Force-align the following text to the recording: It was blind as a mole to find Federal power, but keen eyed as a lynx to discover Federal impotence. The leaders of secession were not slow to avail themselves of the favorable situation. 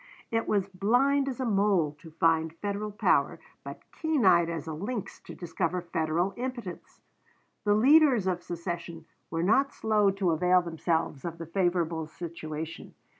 It 0.31 0.47
was 0.47 0.67
blind 0.67 1.29
as 1.29 1.39
a 1.39 1.45
mole 1.45 1.95
to 1.99 2.09
find 2.09 2.55
Federal 2.55 2.91
power, 2.91 3.39
but 3.63 3.83
keen 3.91 4.25
eyed 4.25 4.49
as 4.49 4.65
a 4.65 4.73
lynx 4.73 5.19
to 5.19 5.35
discover 5.35 5.79
Federal 5.79 6.33
impotence. 6.37 7.01
The 7.65 7.75
leaders 7.75 8.25
of 8.25 8.41
secession 8.41 9.05
were 9.29 9.43
not 9.43 9.71
slow 9.75 10.09
to 10.09 10.31
avail 10.31 10.63
themselves 10.63 11.23
of 11.23 11.37
the 11.37 11.45
favorable 11.45 12.07
situation. 12.07 12.95